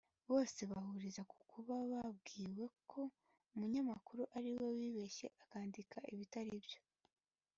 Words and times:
bose 0.29 0.59
bahuriza 0.71 1.21
ku 1.31 1.37
kuba 1.51 1.73
babwiwe 1.91 2.65
ko 2.91 3.01
umunyamakuru 3.53 4.21
ariwe 4.37 4.65
wibeshye 4.77 5.27
akandika 5.43 5.97
ibitaribyo 6.13 6.79